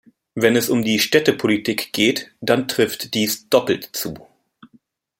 Wenn 0.33 0.55
es 0.55 0.69
um 0.71 0.81
die 0.81 0.97
Städtepolitik 0.97 1.93
geht, 1.93 2.33
dann 2.41 2.67
trifft 2.67 3.13
dies 3.13 3.47
doppelt 3.49 3.83
zu. 3.95 4.15